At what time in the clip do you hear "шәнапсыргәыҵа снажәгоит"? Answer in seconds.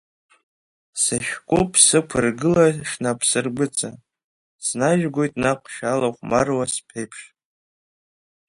2.89-5.33